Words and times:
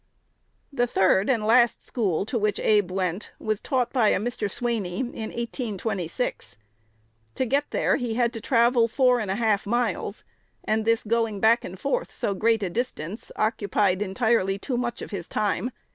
The 0.73 0.87
third 0.87 1.29
and 1.29 1.45
last 1.45 1.83
school 1.85 2.25
to 2.25 2.39
which 2.39 2.59
Abe 2.59 2.89
went 2.89 3.33
was 3.37 3.61
taught 3.61 3.93
by 3.93 4.09
a 4.09 4.19
Mr. 4.19 4.49
Swaney, 4.49 5.01
in 5.01 5.29
1826. 5.29 6.57
To 7.35 7.45
get 7.45 7.69
there, 7.69 7.97
he 7.97 8.15
had 8.15 8.33
to 8.33 8.41
travel 8.41 8.87
four 8.87 9.19
and 9.19 9.29
a 9.29 9.35
half 9.35 9.67
miles; 9.67 10.23
and 10.63 10.85
this 10.85 11.03
going 11.03 11.39
back 11.39 11.63
and 11.63 11.79
forth 11.79 12.11
so 12.11 12.33
great 12.33 12.63
a 12.63 12.69
distance 12.71 13.31
occupied 13.35 14.01
entirely 14.01 14.57
too 14.57 14.75
much 14.75 15.03
of 15.03 15.11
his 15.11 15.27
time. 15.27 15.69